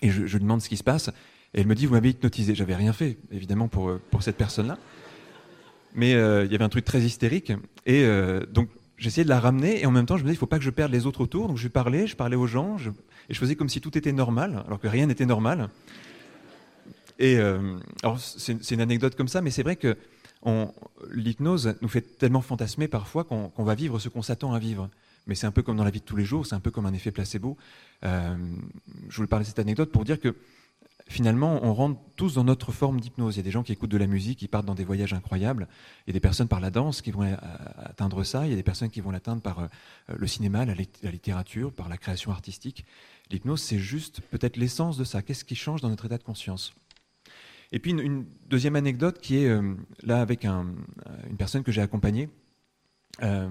et 0.00 0.10
je, 0.10 0.22
lui 0.22 0.40
demande 0.40 0.62
ce 0.62 0.70
qui 0.70 0.78
se 0.78 0.82
passe, 0.82 1.08
et 1.52 1.60
elle 1.60 1.66
me 1.66 1.74
dit, 1.74 1.84
vous 1.84 1.92
m'avez 1.92 2.10
hypnotisé. 2.10 2.54
J'avais 2.54 2.74
rien 2.74 2.94
fait, 2.94 3.18
évidemment, 3.30 3.68
pour, 3.68 3.90
euh, 3.90 4.00
pour 4.10 4.22
cette 4.22 4.38
personne-là. 4.38 4.78
Mais 5.94 6.14
euh, 6.14 6.46
il 6.46 6.50
y 6.50 6.54
avait 6.54 6.64
un 6.64 6.70
truc 6.70 6.86
très 6.86 7.02
hystérique, 7.02 7.52
et 7.84 8.06
donc 8.50 8.70
j'essayais 8.96 9.24
de 9.24 9.28
la 9.28 9.40
ramener, 9.40 9.82
et 9.82 9.86
en 9.86 9.90
même 9.90 10.06
temps, 10.06 10.16
je 10.16 10.22
me 10.22 10.28
disais, 10.28 10.36
il 10.36 10.40
faut 10.40 10.46
pas 10.46 10.58
que 10.58 10.64
je 10.64 10.70
perde 10.70 10.90
les 10.90 11.04
autres 11.04 11.20
autour, 11.20 11.48
donc 11.48 11.58
je 11.58 11.68
parlais, 11.68 12.06
je 12.06 12.16
parlais 12.16 12.36
aux 12.36 12.46
gens, 12.46 12.78
et 13.28 13.34
je 13.34 13.38
faisais 13.38 13.56
comme 13.56 13.68
si 13.68 13.82
tout 13.82 13.96
était 13.98 14.12
normal, 14.12 14.64
alors 14.66 14.80
que 14.80 14.88
rien 14.88 15.04
n'était 15.04 15.26
normal. 15.26 15.68
Euh, 17.20 17.78
alors 18.02 18.18
c'est 18.18 18.70
une 18.70 18.80
anecdote 18.80 19.14
comme 19.14 19.28
ça, 19.28 19.40
mais 19.40 19.50
c'est 19.50 19.62
vrai 19.62 19.76
que 19.76 19.96
l'hypnose 21.10 21.74
nous 21.80 21.88
fait 21.88 22.02
tellement 22.18 22.42
fantasmer 22.42 22.86
parfois 22.86 23.24
qu'on 23.24 23.64
va 23.64 23.74
vivre 23.74 23.98
ce 23.98 24.08
qu'on 24.08 24.22
s'attend 24.22 24.52
à 24.52 24.58
vivre. 24.58 24.90
Mais 25.26 25.34
c'est 25.34 25.46
un 25.46 25.52
peu 25.52 25.62
comme 25.62 25.76
dans 25.76 25.84
la 25.84 25.90
vie 25.90 26.00
de 26.00 26.04
tous 26.04 26.16
les 26.16 26.24
jours, 26.24 26.46
c'est 26.46 26.54
un 26.54 26.60
peu 26.60 26.70
comme 26.70 26.86
un 26.86 26.92
effet 26.92 27.10
placebo. 27.10 27.56
Euh, 28.04 28.36
je 29.08 29.16
voulais 29.16 29.28
parler 29.28 29.44
de 29.44 29.48
cette 29.48 29.58
anecdote 29.58 29.90
pour 29.90 30.04
dire 30.04 30.20
que 30.20 30.34
finalement, 31.06 31.60
on 31.62 31.74
rentre 31.74 32.00
tous 32.16 32.34
dans 32.34 32.44
notre 32.44 32.72
forme 32.72 33.00
d'hypnose. 33.00 33.36
Il 33.36 33.38
y 33.38 33.40
a 33.40 33.44
des 33.44 33.50
gens 33.50 33.62
qui 33.62 33.72
écoutent 33.72 33.90
de 33.90 33.98
la 33.98 34.06
musique, 34.06 34.38
qui 34.38 34.48
partent 34.48 34.66
dans 34.66 34.74
des 34.74 34.84
voyages 34.84 35.12
incroyables. 35.12 35.68
Il 36.06 36.10
y 36.10 36.12
a 36.12 36.14
des 36.14 36.20
personnes 36.20 36.48
par 36.48 36.60
la 36.60 36.70
danse 36.70 37.02
qui 37.02 37.10
vont 37.10 37.22
atteindre 37.78 38.24
ça. 38.24 38.46
Il 38.46 38.50
y 38.50 38.52
a 38.52 38.56
des 38.56 38.62
personnes 38.62 38.90
qui 38.90 39.00
vont 39.00 39.10
l'atteindre 39.10 39.42
par 39.42 39.60
euh, 39.60 39.66
le 40.08 40.26
cinéma, 40.26 40.64
la, 40.64 40.74
littérature, 40.74 41.72
par 41.72 41.88
la 41.88 41.96
création 41.96 42.30
artistique. 42.30 42.84
L'hypnose, 43.30 43.62
c'est 43.62 43.78
juste 43.78 44.20
peut-être 44.30 44.56
l'essence 44.56 44.98
de 44.98 45.04
ça. 45.04 45.22
Qu'est-ce 45.22 45.44
qui 45.44 45.54
change 45.54 45.80
dans 45.80 45.88
notre 45.88 46.04
état 46.04 46.18
de 46.18 46.22
conscience? 46.22 46.74
Et 47.72 47.78
puis 47.78 47.92
une, 47.92 48.26
deuxième 48.48 48.76
anecdote 48.76 49.18
qui 49.18 49.38
est 49.38 49.48
euh, 49.48 49.74
là 50.02 50.20
avec 50.20 50.44
un, 50.44 50.66
une 51.28 51.36
personne 51.36 51.62
que 51.62 51.72
j'ai 51.72 51.80
accompagnée, 51.82 52.28
euh, 53.22 53.48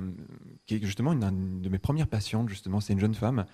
qui 0.65 0.75
est 0.75 0.86
justement 0.86 1.13
une, 1.13 1.62
de 1.62 1.70
mes 1.70 1.79
premières 1.79 2.08
patientes, 2.08 2.50
justement, 2.50 2.79
c'est 2.79 2.93
une 2.93 3.00
jeune 3.00 3.15
femme, 3.15 3.46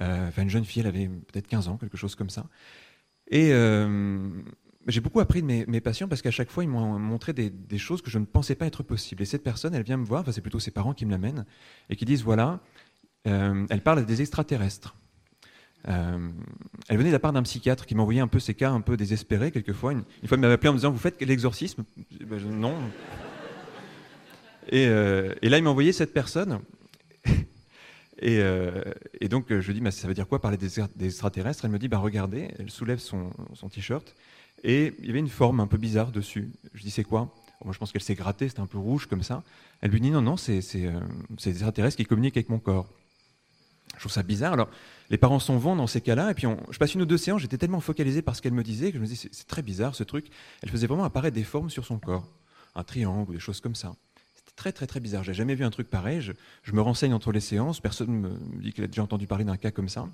euh, 0.00 0.28
enfin 0.28 0.42
une 0.42 0.50
jeune 0.50 0.64
fille, 0.64 0.80
elle 0.80 0.88
avait 0.88 1.08
peut-être 1.08 1.46
15 1.46 1.68
ans, 1.68 1.76
quelque 1.76 1.96
chose 1.96 2.14
comme 2.14 2.30
ça. 2.30 2.46
Et 3.30 3.52
j'ai 4.86 5.00
beaucoup 5.00 5.20
appris 5.20 5.42
de 5.42 5.46
mes, 5.46 5.80
patients 5.82 6.08
parce 6.08 6.22
qu'à 6.22 6.30
chaque 6.30 6.50
fois, 6.50 6.64
ils 6.64 6.70
m'ont 6.70 6.98
montré 6.98 7.34
des, 7.34 7.78
choses 7.78 8.00
que 8.00 8.10
je 8.10 8.18
ne 8.18 8.24
pensais 8.24 8.54
pas 8.54 8.66
être 8.66 8.82
possibles. 8.82 9.22
Et 9.22 9.26
cette 9.26 9.42
personne, 9.42 9.74
elle 9.74 9.82
vient 9.82 9.98
me 9.98 10.04
voir, 10.04 10.22
enfin 10.22 10.32
c'est 10.32 10.40
plutôt 10.40 10.60
ses 10.60 10.70
parents 10.70 10.94
qui 10.94 11.04
me 11.04 11.10
l'amènent, 11.10 11.44
et 11.90 11.96
qui 11.96 12.06
disent, 12.06 12.22
voilà, 12.22 12.60
elle 13.24 13.82
parle 13.82 14.06
des 14.06 14.22
extraterrestres. 14.22 14.96
Euh, 15.86 16.28
elle 16.88 16.96
venait 16.96 17.10
de 17.10 17.14
la 17.14 17.20
part 17.20 17.32
d'un 17.32 17.42
psychiatre 17.42 17.86
qui 17.86 17.94
m'envoyait 17.94 18.20
un 18.20 18.26
peu 18.26 18.40
ces 18.40 18.54
cas 18.54 18.70
un 18.70 18.80
peu 18.80 18.96
désespérés 18.96 19.50
quelquefois. 19.50 19.92
Une, 19.92 20.02
fois, 20.26 20.36
il 20.36 20.40
m'avait 20.40 20.54
appelé 20.54 20.68
en 20.70 20.72
me 20.72 20.78
disant 20.78 20.90
Vous 20.90 20.98
faites 20.98 21.20
l'exorcisme 21.20 21.84
ben, 22.20 22.40
Non. 22.50 22.74
Euh, 24.72 25.34
et, 25.40 25.48
là, 25.48 25.58
il 25.58 25.64
m'a 25.64 25.70
envoyé 25.70 25.92
cette 25.92 26.12
personne. 26.12 26.60
Euh, 28.24 28.82
et, 29.20 29.28
donc, 29.28 29.46
je 29.48 29.70
lui 29.70 29.80
dis 29.80 29.92
Ça 29.92 30.08
veut 30.08 30.14
dire 30.14 30.26
quoi 30.26 30.40
parler 30.40 30.56
des, 30.56 30.80
extraterrestres? 31.00 31.64
Elle 31.64 31.70
me 31.70 31.78
dit 31.78 31.86
bah, 31.86 31.98
Regardez, 31.98 32.48
elle 32.58 32.68
soulève 32.68 32.98
son, 32.98 33.30
t-shirt 33.70 34.16
et 34.64 34.92
il 34.98 35.06
y 35.06 35.10
avait 35.10 35.20
une 35.20 35.28
forme 35.28 35.60
un 35.60 35.68
peu 35.68 35.76
bizarre 35.76 36.10
dessus. 36.10 36.50
Je 36.74 36.82
dis 36.82 36.90
C'est 36.90 37.04
quoi? 37.04 37.32
Moi, 37.64 37.72
je 37.72 37.78
pense 37.78 37.92
qu'elle 37.92 38.02
s'est 38.02 38.14
grattée, 38.14 38.48
c'était 38.48 38.60
un 38.60 38.66
peu 38.66 38.78
rouge 38.78 39.06
comme 39.06 39.22
ça. 39.22 39.42
Elle 39.80 39.90
lui 39.90 40.00
dit 40.00 40.10
non, 40.10 40.22
non, 40.22 40.36
c'est 40.36 40.60
euh, 40.76 41.00
des 41.30 41.50
extraterrestres 41.50 41.96
qui 41.96 42.04
communiquent 42.04 42.36
avec 42.36 42.48
mon 42.48 42.58
corps. 42.58 42.88
Je 43.98 44.02
trouve 44.02 44.12
ça 44.12 44.22
bizarre. 44.22 44.52
Alors, 44.52 44.70
les 45.10 45.18
parents 45.18 45.40
s'en 45.40 45.58
vont 45.58 45.74
dans 45.74 45.88
ces 45.88 46.00
cas-là, 46.00 46.30
et 46.30 46.34
puis 46.34 46.46
je 46.70 46.78
passe 46.78 46.94
une 46.94 47.02
ou 47.02 47.06
deux 47.06 47.18
séances, 47.18 47.42
j'étais 47.42 47.58
tellement 47.58 47.80
focalisé 47.80 48.22
par 48.22 48.36
ce 48.36 48.42
qu'elle 48.42 48.52
me 48.52 48.62
disait 48.62 48.90
que 48.90 48.96
je 48.96 49.02
me 49.02 49.06
disais, 49.06 49.28
c'est 49.32 49.46
très 49.46 49.62
bizarre 49.62 49.94
ce 49.94 50.04
truc. 50.04 50.28
Elle 50.62 50.70
faisait 50.70 50.86
vraiment 50.86 51.04
apparaître 51.04 51.34
des 51.34 51.44
formes 51.44 51.68
sur 51.68 51.84
son 51.84 51.98
corps, 51.98 52.26
un 52.76 52.84
triangle 52.84 53.32
des 53.32 53.40
choses 53.40 53.60
comme 53.60 53.74
ça. 53.74 53.92
C'était 54.36 54.52
très, 54.54 54.72
très, 54.72 54.86
très 54.86 55.00
bizarre. 55.00 55.24
J'ai 55.24 55.34
jamais 55.34 55.56
vu 55.56 55.64
un 55.64 55.70
truc 55.70 55.90
pareil. 55.90 56.20
Je, 56.20 56.32
je, 56.62 56.72
me 56.72 56.80
renseigne 56.80 57.12
entre 57.12 57.32
les 57.32 57.40
séances, 57.40 57.80
personne 57.80 58.10
me 58.10 58.30
dit 58.62 58.72
qu'elle 58.72 58.84
a 58.84 58.88
déjà 58.88 59.02
entendu 59.02 59.26
parler 59.26 59.44
d'un 59.44 59.56
cas 59.56 59.72
comme 59.72 59.88
ça. 59.88 60.06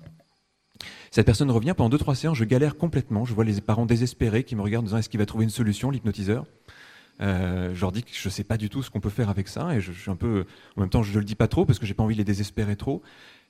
Cette 1.11 1.25
personne 1.25 1.51
revient 1.51 1.73
pendant 1.77 1.89
deux, 1.89 1.97
trois 1.97 2.15
séances, 2.15 2.37
je 2.37 2.43
galère 2.43 2.75
complètement. 2.75 3.23
Je 3.23 3.33
vois 3.33 3.45
les 3.45 3.61
parents 3.61 3.85
désespérés 3.85 4.43
qui 4.43 4.55
me 4.55 4.61
regardent 4.61 4.85
en 4.85 4.87
disant 4.87 4.97
est-ce 4.97 5.09
qu'il 5.09 5.19
va 5.19 5.25
trouver 5.27 5.43
une 5.43 5.51
solution, 5.51 5.91
l'hypnotiseur? 5.91 6.45
Euh, 7.21 7.73
je 7.73 7.81
leur 7.81 7.91
dis 7.91 8.03
que 8.03 8.11
je 8.13 8.27
ne 8.27 8.31
sais 8.31 8.43
pas 8.43 8.57
du 8.57 8.69
tout 8.69 8.83
ce 8.83 8.89
qu'on 8.89 8.99
peut 8.99 9.09
faire 9.09 9.29
avec 9.29 9.47
ça 9.47 9.73
et 9.75 9.79
je, 9.79 9.91
suis 9.91 10.11
un 10.11 10.17
peu 10.17 10.45
en 10.75 10.81
même 10.81 10.89
temps 10.89 11.01
je 11.01 11.13
ne 11.13 11.19
le 11.19 11.25
dis 11.25 11.35
pas 11.35 11.47
trop 11.47 11.65
parce 11.65 11.79
que 11.79 11.85
j'ai 11.85 11.93
pas 11.93 12.03
envie 12.03 12.15
de 12.15 12.19
les 12.19 12.25
désespérer 12.25 12.75
trop. 12.75 13.01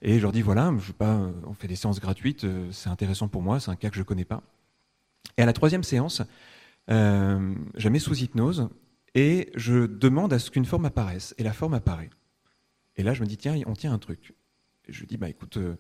Et 0.02 0.18
je 0.18 0.22
leur 0.22 0.32
dis 0.32 0.42
voilà 0.42 0.74
pas, 0.98 1.32
on 1.46 1.54
fait 1.54 1.68
des 1.68 1.76
séances 1.76 2.00
gratuites 2.00 2.44
euh, 2.44 2.72
c'est 2.72 2.90
intéressant 2.90 3.28
pour 3.28 3.42
moi 3.42 3.60
c'est 3.60 3.72
un 3.72 3.76
cas 3.76 3.90
que 3.90 3.96
je 3.96 4.04
connais 4.04 4.26
pas. 4.26 4.44
Et 5.38 5.42
à 5.42 5.46
la 5.46 5.54
troisième 5.54 5.84
séance 5.84 6.22
euh, 6.92 7.56
je 7.76 7.90
mets 7.90 8.00
sous 8.00 8.16
hypnose 8.16 8.70
et 9.16 9.52
je 9.56 9.88
demande 9.88 10.34
à 10.34 10.40
ce 10.40 10.52
qu'une 10.52 10.66
forme 10.66 10.86
apparaisse. 10.86 11.34
Et 11.38 11.44
la 11.44 11.54
forme 11.54 11.74
apparaît. 11.74 12.12
Et 12.98 13.04
là 13.04 13.14
je 13.14 13.22
me 13.22 13.28
dis 13.28 13.38
tiens 13.38 13.60
on 13.66 13.74
tient 13.74 13.94
un 13.94 14.00
truc. 14.00 14.36
Et 14.88 14.94
je 14.94 15.06
dis 15.06 15.18
bah 15.18 15.30
écoute 15.30 15.58
euh, 15.58 15.76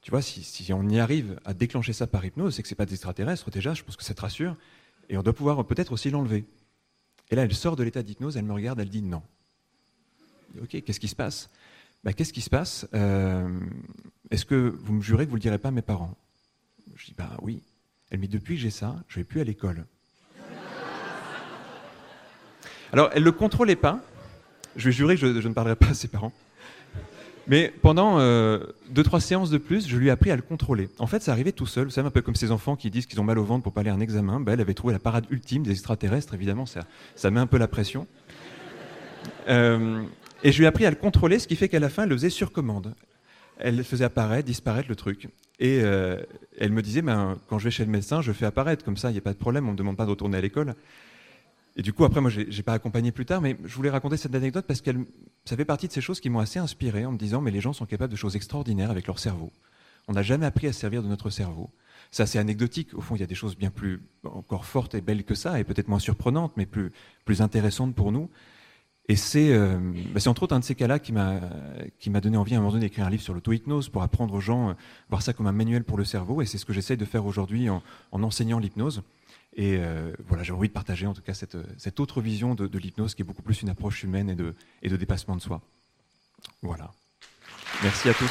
tu 0.00 0.10
vois, 0.10 0.22
si, 0.22 0.72
on 0.72 0.88
y 0.88 1.00
arrive 1.00 1.40
à 1.44 1.54
déclencher 1.54 1.92
ça 1.92 2.06
par 2.06 2.24
hypnose, 2.24 2.54
c'est 2.54 2.62
que 2.62 2.68
c'est 2.68 2.74
pas 2.74 2.86
d'extraterrestre 2.86 3.50
déjà, 3.50 3.74
je 3.74 3.82
pense 3.82 3.96
que 3.96 4.04
ça 4.04 4.14
te 4.14 4.20
rassure, 4.20 4.56
et 5.08 5.16
on 5.16 5.22
doit 5.22 5.32
pouvoir 5.32 5.66
peut-être 5.66 5.92
aussi 5.92 6.10
l'enlever. 6.10 6.46
Et 7.30 7.36
là, 7.36 7.42
elle 7.44 7.54
sort 7.54 7.76
de 7.76 7.82
l'état 7.82 8.02
d'hypnose, 8.02 8.36
elle 8.36 8.44
me 8.44 8.52
regarde, 8.52 8.80
elle 8.80 8.88
dit 8.88 9.02
non. 9.02 9.22
Ok, 10.62 10.82
qu'est-ce 10.82 11.00
qui 11.00 11.08
se 11.08 11.16
passe? 11.16 11.50
Bah, 12.04 12.12
Qu'est-ce 12.12 12.32
qui 12.32 12.40
se 12.40 12.50
passe? 12.50 12.86
Euh, 12.94 13.60
Est-ce 14.30 14.44
que 14.46 14.54
vous 14.54 14.94
me 14.94 15.02
jurez 15.02 15.24
que 15.26 15.30
vous 15.30 15.36
ne 15.36 15.40
le 15.40 15.42
direz 15.42 15.58
pas 15.58 15.68
à 15.68 15.72
mes 15.72 15.82
parents? 15.82 16.16
Je 16.94 17.06
dis 17.06 17.14
bah 17.16 17.36
oui. 17.42 17.62
Elle 18.10 18.18
me 18.20 18.26
dit 18.26 18.36
depuis 18.38 18.54
que 18.54 18.60
j'ai 18.62 18.70
ça, 18.70 18.96
je 19.08 19.18
ne 19.18 19.20
vais 19.22 19.24
plus 19.24 19.40
à 19.40 19.44
l'école. 19.44 19.84
Alors, 22.92 23.10
elle 23.12 23.20
ne 23.20 23.24
le 23.26 23.32
contrôlait 23.32 23.76
pas. 23.76 24.00
Je 24.76 24.86
vais 24.86 24.92
jurer 24.92 25.16
que 25.16 25.20
je, 25.34 25.40
je 25.40 25.48
ne 25.48 25.52
parlerai 25.52 25.76
pas 25.76 25.88
à 25.88 25.94
ses 25.94 26.08
parents. 26.08 26.32
Mais 27.48 27.72
pendant 27.82 28.20
euh, 28.20 28.58
deux, 28.90 29.02
trois 29.02 29.20
séances 29.20 29.50
de 29.50 29.56
plus, 29.56 29.88
je 29.88 29.96
lui 29.96 30.08
ai 30.08 30.10
appris 30.10 30.30
à 30.30 30.36
le 30.36 30.42
contrôler. 30.42 30.90
En 30.98 31.06
fait, 31.06 31.22
ça 31.22 31.32
arrivait 31.32 31.52
tout 31.52 31.66
seul. 31.66 31.84
Vous 31.84 31.90
savez, 31.90 32.06
un 32.06 32.10
peu 32.10 32.20
comme 32.20 32.34
ces 32.34 32.50
enfants 32.50 32.76
qui 32.76 32.90
disent 32.90 33.06
qu'ils 33.06 33.20
ont 33.20 33.24
mal 33.24 33.38
au 33.38 33.44
ventre 33.44 33.62
pour 33.62 33.72
pas 33.72 33.80
aller 33.80 33.90
à 33.90 33.94
un 33.94 34.00
examen. 34.00 34.38
Ben, 34.38 34.52
elle 34.52 34.60
avait 34.60 34.74
trouvé 34.74 34.92
la 34.92 34.98
parade 34.98 35.24
ultime 35.30 35.62
des 35.62 35.70
extraterrestres. 35.70 36.34
Évidemment, 36.34 36.66
ça, 36.66 36.80
ça 37.16 37.30
met 37.30 37.40
un 37.40 37.46
peu 37.46 37.56
la 37.56 37.68
pression. 37.68 38.06
Euh, 39.48 40.02
et 40.44 40.52
je 40.52 40.58
lui 40.58 40.64
ai 40.64 40.68
appris 40.68 40.84
à 40.84 40.90
le 40.90 40.96
contrôler, 40.96 41.38
ce 41.38 41.48
qui 41.48 41.56
fait 41.56 41.70
qu'à 41.70 41.80
la 41.80 41.88
fin, 41.88 42.02
elle 42.02 42.10
le 42.10 42.16
faisait 42.16 42.30
sur 42.30 42.52
commande. 42.52 42.94
Elle 43.58 43.82
faisait 43.82 44.04
apparaître, 44.04 44.46
disparaître 44.46 44.88
le 44.90 44.94
truc. 44.94 45.28
Et 45.58 45.80
euh, 45.82 46.18
elle 46.58 46.70
me 46.70 46.82
disait, 46.82 47.02
ben, 47.02 47.38
quand 47.48 47.58
je 47.58 47.64
vais 47.64 47.70
chez 47.70 47.84
le 47.84 47.90
médecin, 47.90 48.20
je 48.20 48.30
fais 48.32 48.46
apparaître. 48.46 48.84
Comme 48.84 48.98
ça, 48.98 49.08
il 49.08 49.14
n'y 49.14 49.18
a 49.18 49.22
pas 49.22 49.32
de 49.32 49.38
problème, 49.38 49.64
on 49.64 49.68
ne 49.68 49.72
me 49.72 49.78
demande 49.78 49.96
pas 49.96 50.04
de 50.04 50.10
retourner 50.10 50.36
à 50.36 50.40
l'école. 50.42 50.74
Et 51.78 51.82
du 51.82 51.92
coup, 51.92 52.04
après, 52.04 52.20
moi, 52.20 52.28
j'ai 52.30 52.62
pas 52.64 52.72
accompagné 52.72 53.12
plus 53.12 53.24
tard, 53.24 53.40
mais 53.40 53.56
je 53.64 53.74
voulais 53.76 53.88
raconter 53.88 54.16
cette 54.16 54.34
anecdote 54.34 54.64
parce 54.66 54.80
qu'elle, 54.80 55.06
ça 55.44 55.56
fait 55.56 55.64
partie 55.64 55.86
de 55.86 55.92
ces 55.92 56.00
choses 56.00 56.18
qui 56.18 56.28
m'ont 56.28 56.40
assez 56.40 56.58
inspiré 56.58 57.06
en 57.06 57.12
me 57.12 57.16
disant, 57.16 57.40
mais 57.40 57.52
les 57.52 57.60
gens 57.60 57.72
sont 57.72 57.86
capables 57.86 58.10
de 58.10 58.16
choses 58.16 58.34
extraordinaires 58.34 58.90
avec 58.90 59.06
leur 59.06 59.20
cerveau. 59.20 59.52
On 60.08 60.14
n'a 60.14 60.22
jamais 60.22 60.44
appris 60.44 60.66
à 60.66 60.72
se 60.72 60.80
servir 60.80 61.04
de 61.04 61.08
notre 61.08 61.30
cerveau. 61.30 61.70
Ça, 62.10 62.26
c'est 62.26 62.40
anecdotique. 62.40 62.94
Au 62.94 63.00
fond, 63.00 63.14
il 63.14 63.20
y 63.20 63.22
a 63.22 63.28
des 63.28 63.36
choses 63.36 63.56
bien 63.56 63.70
plus, 63.70 64.02
encore 64.24 64.64
fortes 64.64 64.96
et 64.96 65.00
belles 65.00 65.22
que 65.22 65.36
ça, 65.36 65.60
et 65.60 65.64
peut-être 65.64 65.86
moins 65.86 66.00
surprenantes, 66.00 66.52
mais 66.56 66.66
plus, 66.66 66.90
plus 67.24 67.42
intéressantes 67.42 67.94
pour 67.94 68.10
nous. 68.10 68.28
Et 69.06 69.14
c'est, 69.14 69.52
euh, 69.52 69.78
bah, 70.12 70.20
entre 70.26 70.42
autres 70.42 70.56
un 70.56 70.58
de 70.58 70.64
ces 70.64 70.74
cas-là 70.74 70.98
qui 70.98 71.12
m'a, 71.12 71.40
donné 72.20 72.36
envie 72.36 72.54
à 72.54 72.56
un 72.56 72.60
moment 72.60 72.72
donné 72.72 72.86
d'écrire 72.86 73.06
un 73.06 73.10
livre 73.10 73.22
sur 73.22 73.34
l'auto-hypnose 73.34 73.88
pour 73.88 74.02
apprendre 74.02 74.34
aux 74.34 74.40
gens, 74.40 74.70
euh, 74.70 74.72
voir 75.10 75.22
ça 75.22 75.32
comme 75.32 75.46
un 75.46 75.52
manuel 75.52 75.84
pour 75.84 75.96
le 75.96 76.04
cerveau. 76.04 76.42
Et 76.42 76.46
c'est 76.46 76.58
ce 76.58 76.64
que 76.64 76.72
j'essaye 76.72 76.96
de 76.96 77.04
faire 77.04 77.24
aujourd'hui 77.24 77.70
en 77.70 77.82
enseignant 78.10 78.58
l'hypnose. 78.58 79.04
Et 79.58 79.76
euh, 79.76 80.12
voilà, 80.28 80.44
j'ai 80.44 80.52
envie 80.52 80.68
de 80.68 80.72
partager 80.72 81.06
en 81.08 81.14
tout 81.14 81.20
cas 81.20 81.34
cette, 81.34 81.58
cette 81.78 81.98
autre 81.98 82.20
vision 82.20 82.54
de, 82.54 82.68
de 82.68 82.78
l'hypnose 82.78 83.16
qui 83.16 83.22
est 83.22 83.24
beaucoup 83.24 83.42
plus 83.42 83.60
une 83.60 83.68
approche 83.68 84.04
humaine 84.04 84.30
et 84.30 84.36
de, 84.36 84.54
et 84.82 84.88
de 84.88 84.96
dépassement 84.96 85.34
de 85.34 85.42
soi. 85.42 85.60
Voilà. 86.62 86.92
Merci 87.82 88.08
à 88.08 88.14
tous. 88.14 88.30